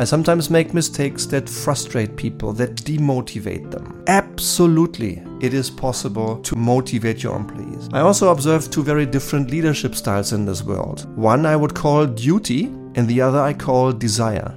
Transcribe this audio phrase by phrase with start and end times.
[0.00, 4.02] I sometimes make mistakes that frustrate people, that demotivate them.
[4.06, 7.90] Absolutely, it is possible to motivate your employees.
[7.92, 11.06] I also observe two very different leadership styles in this world.
[11.18, 14.54] One I would call duty, and the other I call desire.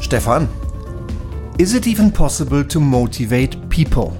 [0.00, 0.48] Stefan,
[1.60, 4.18] is it even possible to motivate people?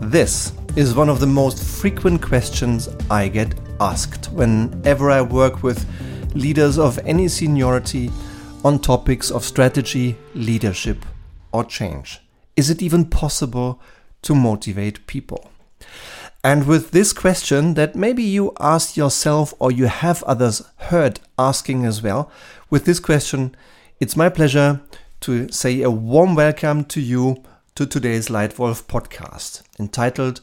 [0.00, 5.86] This is one of the most frequent questions I get asked whenever I work with
[6.34, 8.10] leaders of any seniority
[8.64, 11.04] on topics of strategy, leadership,
[11.52, 12.20] or change.
[12.56, 13.80] Is it even possible
[14.22, 15.50] to motivate people?
[16.44, 21.84] And with this question that maybe you asked yourself or you have others heard asking
[21.84, 22.30] as well,
[22.70, 23.54] with this question,
[23.98, 24.80] it's my pleasure
[25.20, 27.42] to say a warm welcome to you
[27.74, 30.40] to today's Leitwolf podcast entitled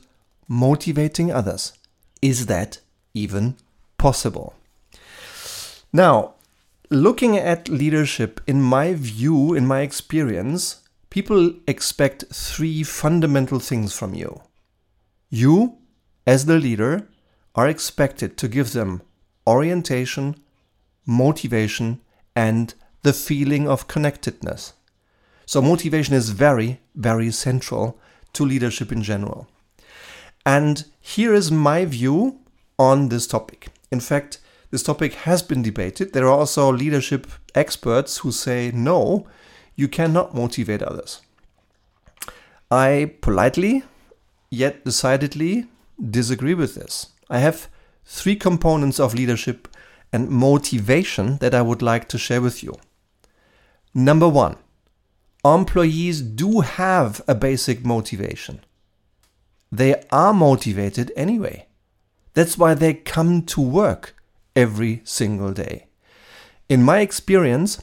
[0.48, 1.74] Motivating Others.
[2.22, 2.80] Is that
[3.14, 3.56] even
[3.98, 4.54] possible.
[5.92, 6.36] Now,
[6.90, 14.14] looking at leadership, in my view, in my experience, people expect three fundamental things from
[14.14, 14.42] you.
[15.30, 15.78] You,
[16.26, 17.08] as the leader,
[17.56, 19.02] are expected to give them
[19.48, 20.36] orientation,
[21.06, 22.02] motivation,
[22.36, 24.74] and the feeling of connectedness.
[25.46, 27.98] So, motivation is very, very central
[28.34, 29.48] to leadership in general.
[30.46, 32.40] And here is my view
[32.78, 33.68] on this topic.
[33.92, 34.40] In fact,
[34.72, 36.14] this topic has been debated.
[36.14, 39.26] There are also leadership experts who say no,
[39.76, 41.22] you cannot motivate others.
[42.70, 43.84] I politely,
[44.50, 45.68] yet decidedly,
[46.02, 47.08] disagree with this.
[47.30, 47.70] I have
[48.06, 49.68] three components of leadership
[50.12, 52.76] and motivation that I would like to share with you.
[53.94, 54.58] Number one,
[55.46, 58.62] employees do have a basic motivation.
[59.72, 61.67] They are motivated anyway.
[62.38, 64.16] That's why they come to work
[64.56, 65.88] every single day.
[66.70, 67.82] In my experience,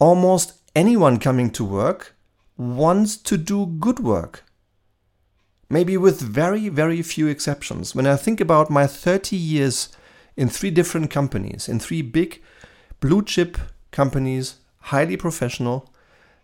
[0.00, 2.16] almost anyone coming to work
[2.56, 4.42] wants to do good work.
[5.68, 7.94] Maybe with very, very few exceptions.
[7.94, 9.90] When I think about my 30 years
[10.34, 12.40] in three different companies, in three big
[13.00, 13.58] blue chip
[13.90, 14.60] companies,
[14.94, 15.89] highly professional,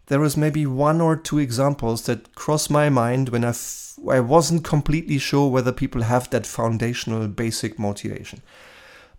[0.07, 4.21] there was maybe one or two examples that crossed my mind when I f- I
[4.21, 8.43] wasn't completely sure whether people have that foundational basic motivation.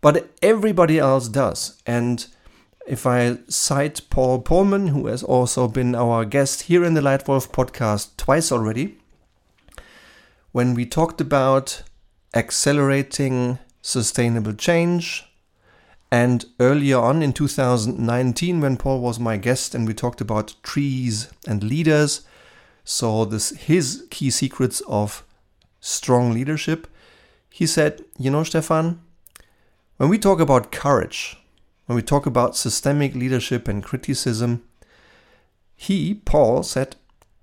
[0.01, 1.81] But everybody else does.
[1.85, 2.25] And
[2.87, 7.51] if I cite Paul Polman, who has also been our guest here in the Leitwolf
[7.51, 8.97] podcast twice already,
[10.51, 11.83] when we talked about
[12.33, 15.27] accelerating sustainable change,
[16.11, 21.29] and earlier on in 2019, when Paul was my guest and we talked about trees
[21.45, 22.21] and leaders,
[22.83, 25.23] so this his key secrets of
[25.79, 26.87] strong leadership,
[27.49, 29.01] he said, "You know, Stefan,
[29.97, 31.37] when we talk about courage,
[31.85, 34.63] when we talk about systemic leadership and criticism,
[35.75, 36.95] he, Paul, said,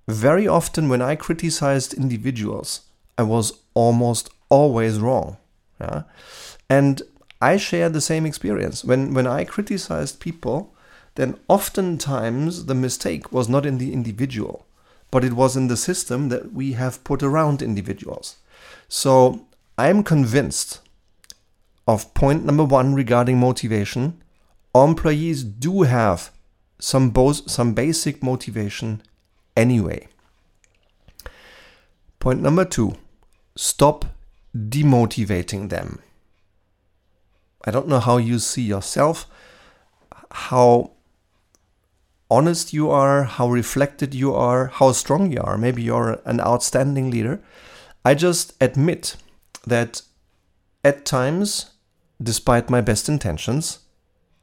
[0.09, 2.83] very often when I criticized individuals,
[3.17, 5.37] I was almost always wrong.
[5.81, 6.03] Yeah?
[6.69, 7.03] And
[7.45, 8.85] I share the same experience.
[8.85, 10.75] When when I criticized people,
[11.17, 14.67] then oftentimes the mistake was not in the individual,
[15.11, 18.37] but it was in the system that we have put around individuals.
[18.89, 19.47] So
[19.77, 20.81] I'm convinced
[21.87, 24.23] of point number one regarding motivation.
[24.75, 26.31] Employees do have
[26.79, 29.03] some both some basic motivation
[29.57, 30.09] anyway.
[32.19, 32.95] Point number two,
[33.55, 34.07] stop
[34.57, 35.99] demotivating them.
[37.65, 39.27] I don't know how you see yourself,
[40.31, 40.93] how
[42.31, 45.57] honest you are, how reflected you are, how strong you are.
[45.57, 47.41] Maybe you're an outstanding leader.
[48.05, 49.17] I just admit
[49.67, 50.03] that
[50.85, 51.71] at times,
[52.23, 53.79] despite my best intentions,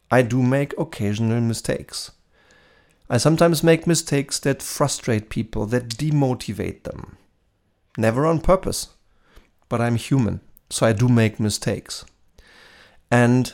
[0.10, 2.12] I do make occasional mistakes.
[3.10, 7.18] I sometimes make mistakes that frustrate people, that demotivate them.
[7.98, 8.88] Never on purpose,
[9.70, 10.40] but I'm human,
[10.70, 12.06] so I do make mistakes.
[13.12, 13.54] And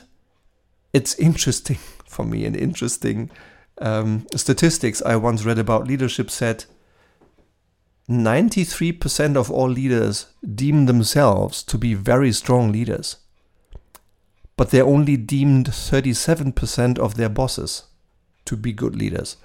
[0.93, 3.29] it's interesting for me, and interesting
[3.79, 6.65] um, statistics I once read about leadership said
[8.09, 13.17] 93% of all leaders deem themselves to be very strong leaders,
[14.55, 17.83] but they only deemed 37% of their bosses
[18.45, 19.35] to be good leaders.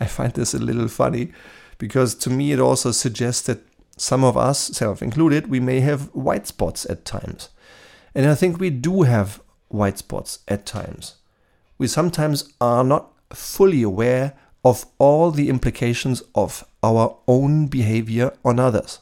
[0.00, 1.32] I find this a little funny
[1.78, 3.60] because to me it also suggests that
[3.98, 7.50] some of us, self included, we may have white spots at times.
[8.16, 11.16] And I think we do have white spots at times.
[11.76, 14.32] We sometimes are not fully aware
[14.64, 19.00] of all the implications of our own behavior on others.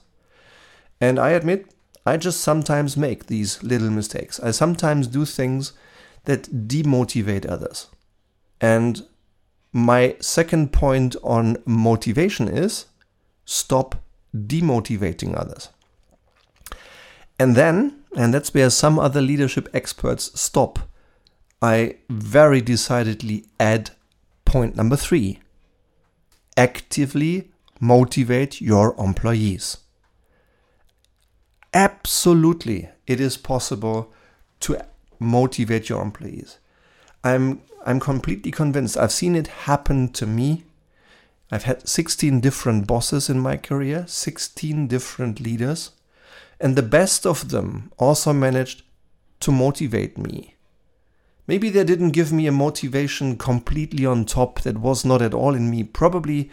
[1.00, 1.72] And I admit,
[2.04, 4.40] I just sometimes make these little mistakes.
[4.40, 5.74] I sometimes do things
[6.24, 7.86] that demotivate others.
[8.60, 9.06] And
[9.72, 12.86] my second point on motivation is
[13.44, 13.94] stop
[14.34, 15.68] demotivating others.
[17.38, 20.78] And then, and that's where some other leadership experts stop,
[21.60, 23.90] I very decidedly add
[24.44, 25.40] point number three
[26.56, 27.50] actively
[27.80, 29.78] motivate your employees.
[31.72, 34.12] Absolutely, it is possible
[34.60, 34.78] to
[35.18, 36.58] motivate your employees.
[37.24, 38.96] I'm I'm completely convinced.
[38.96, 40.64] I've seen it happen to me.
[41.50, 45.90] I've had 16 different bosses in my career, 16 different leaders,
[46.60, 48.82] and the best of them also managed
[49.40, 50.54] to motivate me.
[51.46, 55.54] Maybe they didn't give me a motivation completely on top that was not at all
[55.54, 55.82] in me.
[55.84, 56.50] Probably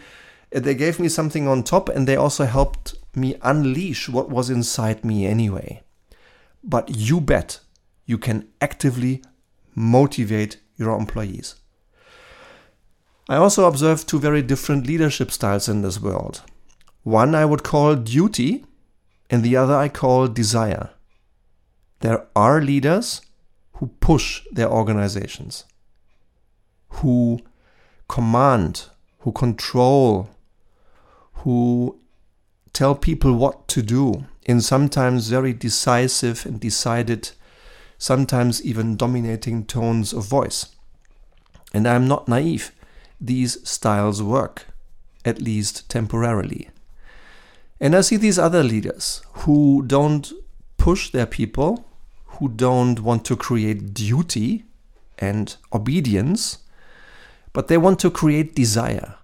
[0.54, 4.50] uh, they gave me something on top and they also helped me unleash what was
[4.50, 5.82] inside me anyway.
[6.62, 7.60] But you bet
[8.04, 9.22] you can actively
[9.74, 11.54] motivate your employees.
[13.28, 16.42] I also observed two very different leadership styles in this world.
[17.02, 18.64] One I would call duty,
[19.32, 20.90] and the other I call desire.
[22.00, 23.22] There are leaders
[23.76, 25.64] who push their organizations,
[26.90, 27.40] who
[28.08, 28.84] command,
[29.20, 30.28] who control,
[31.32, 31.98] who
[32.74, 37.30] tell people what to do in sometimes very decisive and decided,
[37.96, 40.76] sometimes even dominating tones of voice.
[41.72, 42.70] And I'm not naive.
[43.18, 44.66] These styles work,
[45.24, 46.68] at least temporarily.
[47.82, 50.32] And I see these other leaders who don't
[50.76, 51.84] push their people,
[52.26, 54.66] who don't want to create duty
[55.18, 56.58] and obedience,
[57.52, 59.16] but they want to create desire.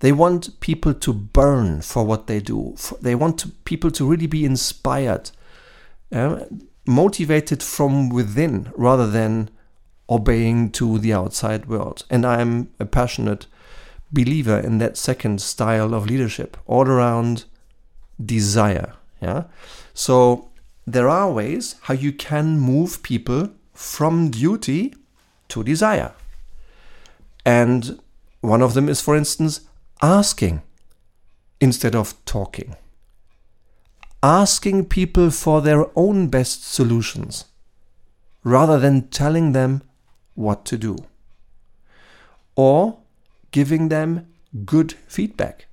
[0.00, 2.74] They want people to burn for what they do.
[3.00, 5.30] They want people to really be inspired,
[6.10, 6.40] uh,
[6.84, 9.48] motivated from within rather than
[10.10, 12.04] obeying to the outside world.
[12.10, 13.46] And I'm a passionate
[14.10, 17.44] believer in that second style of leadership, all around
[18.24, 18.94] desire.
[19.20, 19.44] Yeah.
[19.94, 20.50] So
[20.86, 24.94] there are ways how you can move people from duty
[25.48, 26.12] to desire.
[27.44, 28.00] And
[28.40, 29.60] one of them is, for instance,
[30.00, 30.62] asking
[31.60, 32.76] instead of talking.
[34.22, 37.46] Asking people for their own best solutions
[38.44, 39.82] rather than telling them
[40.34, 40.96] what to do.
[42.56, 42.98] Or
[43.50, 44.26] giving them
[44.64, 45.66] good feedback.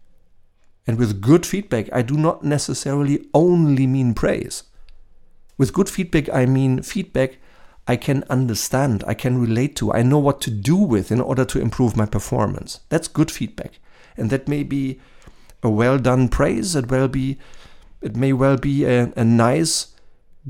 [0.90, 4.64] And with good feedback, I do not necessarily only mean praise.
[5.56, 7.38] With good feedback, I mean feedback
[7.88, 11.46] I can understand, I can relate to, I know what to do with in order
[11.46, 12.80] to improve my performance.
[12.90, 13.78] That's good feedback
[14.18, 15.00] and that may be
[15.62, 16.76] a well done praise.
[16.76, 17.38] It will be,
[18.02, 19.94] it may well be a, a nice,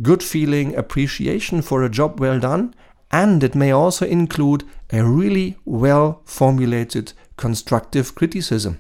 [0.02, 2.74] good feeling appreciation for a job well done,
[3.12, 8.80] and it may also include a really well formulated constructive criticism,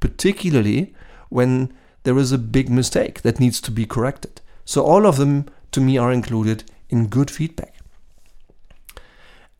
[0.00, 0.93] particularly
[1.34, 1.72] when
[2.04, 4.40] there is a big mistake that needs to be corrected.
[4.64, 7.74] So, all of them to me are included in good feedback.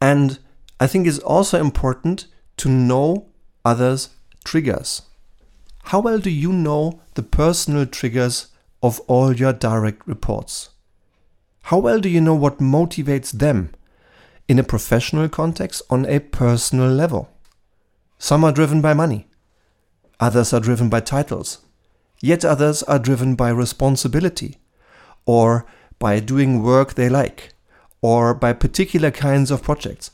[0.00, 0.38] And
[0.78, 2.26] I think it's also important
[2.58, 3.26] to know
[3.64, 4.10] others'
[4.44, 5.02] triggers.
[5.84, 8.48] How well do you know the personal triggers
[8.82, 10.70] of all your direct reports?
[11.62, 13.70] How well do you know what motivates them
[14.46, 17.30] in a professional context on a personal level?
[18.18, 19.26] Some are driven by money,
[20.20, 21.63] others are driven by titles,
[22.24, 24.56] yet others are driven by responsibility
[25.26, 25.66] or
[25.98, 27.52] by doing work they like
[28.00, 30.10] or by particular kinds of projects,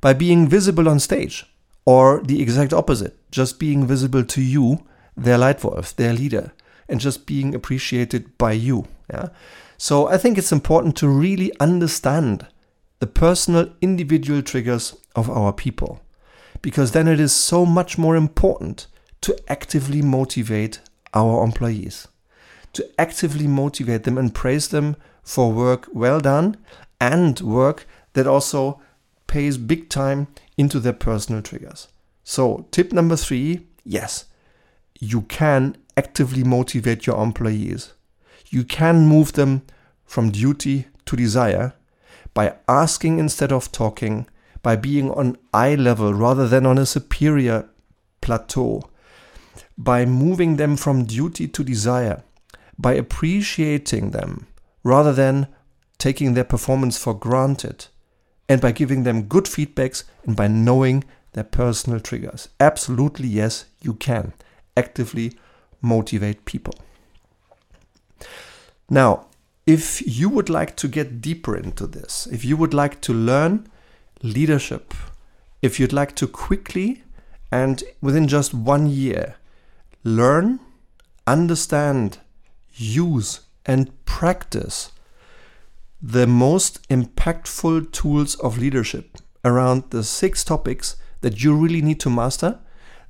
[0.00, 1.44] by being visible on stage
[1.84, 4.86] or the exact opposite, just being visible to you,
[5.16, 6.52] their Leitwolf, their leader,
[6.88, 8.86] and just being appreciated by you.
[9.10, 9.28] Yeah.
[9.78, 12.46] So I think it's important to really understand
[12.98, 16.00] the personal individual triggers of our people
[16.62, 18.86] because then it is so much more important
[19.20, 20.80] to actively motivate
[21.16, 22.08] our employees,
[22.74, 26.56] to actively motivate them and praise them for work well done
[27.00, 28.80] and work that also
[29.26, 31.88] pays big time into their personal triggers.
[32.22, 34.26] So, tip number three yes,
[34.98, 37.92] you can actively motivate your employees.
[38.48, 39.62] You can move them
[40.04, 41.74] from duty to desire
[42.34, 44.26] by asking instead of talking,
[44.62, 47.68] by being on eye level rather than on a superior
[48.20, 48.82] plateau,
[49.78, 52.22] by moving them from duty to desire,
[52.78, 54.46] by appreciating them
[54.82, 55.48] rather than
[55.98, 57.86] taking their performance for granted
[58.48, 62.48] and by giving them good feedbacks and by knowing their personal triggers.
[62.60, 64.32] Absolutely, yes, you can
[64.76, 65.32] actively
[65.80, 66.74] motivate people.
[68.88, 69.26] Now,
[69.66, 73.66] If you would like to get deeper into this, if you would like to learn
[74.22, 74.94] leadership,
[75.60, 77.02] if you'd like to quickly
[77.50, 79.34] and within just one year
[80.06, 80.60] learn,
[81.26, 82.18] understand,
[82.76, 84.92] use, and practice
[86.00, 92.08] the most impactful tools of leadership around the six topics that you really need to
[92.08, 92.60] master,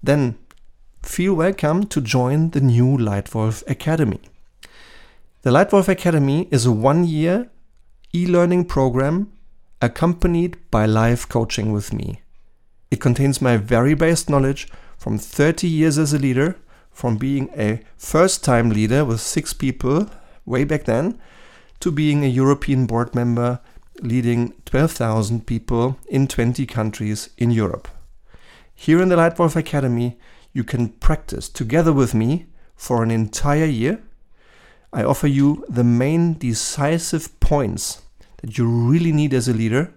[0.02, 0.38] then
[1.02, 4.20] feel welcome to join the new Leitwolf Academy.
[5.42, 7.50] The Leitwolf Academy is a one year
[8.14, 9.30] e learning program
[9.82, 12.22] accompanied by live coaching with me.
[12.90, 16.56] It contains my very best knowledge from 30 years as a leader,
[16.96, 20.08] from being a first time leader with six people
[20.46, 21.20] way back then,
[21.80, 23.60] to being a European board member
[24.00, 27.88] leading 12,000 people in 20 countries in Europe.
[28.74, 30.18] Here in the Leitwolf Academy,
[30.52, 34.00] you can practice together with me for an entire year
[34.96, 38.00] I offer you the main decisive points
[38.38, 39.92] that you really need as a leader.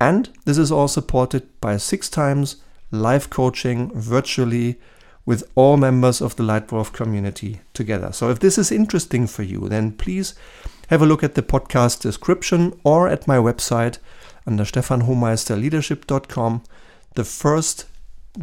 [0.00, 2.56] And this is all supported by six times
[2.90, 4.80] live coaching virtually
[5.30, 8.10] with all members of the Leitwolf community together.
[8.10, 10.34] So if this is interesting for you, then please
[10.88, 13.98] have a look at the podcast description or at my website
[14.44, 16.64] under stefanhohmeisterleadership.com.
[17.14, 17.86] The first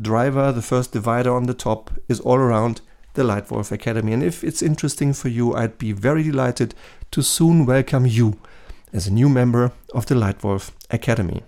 [0.02, 2.80] driver, the first divider on the top is all around
[3.16, 4.14] the Leitwolf Academy.
[4.14, 6.74] And if it's interesting for you, I'd be very delighted
[7.12, 8.40] to soon welcome you
[8.94, 11.44] as a new member of the Leitwolf Academy.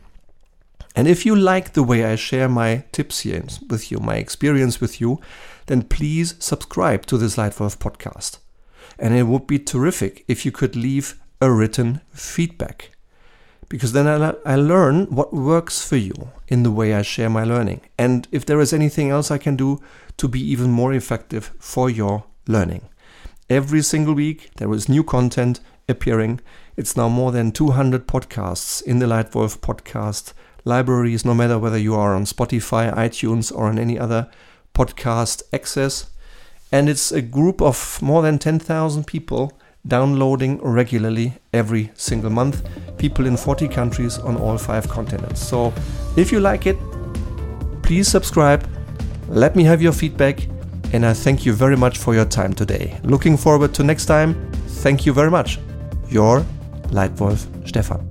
[1.00, 4.82] And if you like the way I share my tips here with you, my experience
[4.82, 5.22] with you,
[5.68, 8.40] then please subscribe to this Leitwolf podcast.
[9.00, 12.90] And it would be terrific if you could leave a written feedback.
[13.70, 17.46] Because then I, I learn what works for you in the way I share my
[17.46, 17.80] learning.
[17.98, 19.82] And if there is anything else I can do
[20.18, 22.90] to be even more effective for your learning.
[23.50, 26.42] Every single week, there is new content appearing.
[26.76, 30.34] It's now more than 200 podcasts in the Leitwolf podcast
[30.66, 34.30] libraries, no matter whether you are on Spotify, iTunes, or on any other
[34.74, 36.10] podcast access.
[36.72, 39.54] And it's a group of more than 10,000 people
[39.88, 42.68] downloading regularly every single month.
[42.98, 45.42] People in 40 countries on all five continents.
[45.46, 45.74] So
[46.16, 46.78] if you like it,
[47.82, 48.68] please subscribe
[49.30, 50.48] let me have your feedback,
[50.92, 53.00] and I thank you very much for your time today.
[53.04, 54.34] Looking forward to next time.
[54.82, 55.60] Thank you very much.
[56.10, 56.44] Your
[56.88, 58.09] Leitwolf Stefan.